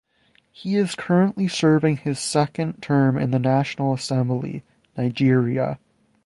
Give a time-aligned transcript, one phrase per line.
[0.51, 4.63] He is currently serving his second term in the National Assembly
[4.97, 5.77] (Nigeria).